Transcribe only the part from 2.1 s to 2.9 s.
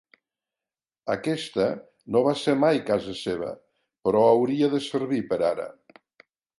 no va ser mai